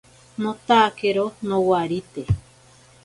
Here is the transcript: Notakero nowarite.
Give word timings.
Notakero 0.41 1.25
nowarite. 1.47 2.23